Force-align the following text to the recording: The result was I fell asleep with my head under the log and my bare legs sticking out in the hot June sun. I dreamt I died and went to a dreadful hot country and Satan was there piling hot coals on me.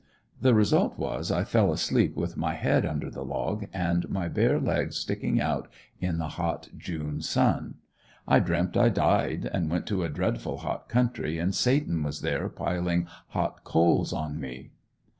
The 0.41 0.55
result 0.55 0.97
was 0.97 1.29
I 1.31 1.43
fell 1.43 1.71
asleep 1.71 2.15
with 2.15 2.35
my 2.35 2.55
head 2.55 2.87
under 2.87 3.07
the 3.11 3.21
log 3.23 3.67
and 3.71 4.09
my 4.09 4.27
bare 4.29 4.59
legs 4.59 4.97
sticking 4.97 5.39
out 5.39 5.67
in 5.99 6.17
the 6.17 6.27
hot 6.27 6.69
June 6.75 7.21
sun. 7.21 7.75
I 8.27 8.39
dreamt 8.39 8.75
I 8.75 8.89
died 8.89 9.47
and 9.53 9.69
went 9.69 9.85
to 9.89 10.03
a 10.03 10.09
dreadful 10.09 10.57
hot 10.57 10.89
country 10.89 11.37
and 11.37 11.53
Satan 11.53 12.01
was 12.01 12.21
there 12.21 12.49
piling 12.49 13.05
hot 13.27 13.63
coals 13.63 14.11
on 14.11 14.39
me. 14.39 14.71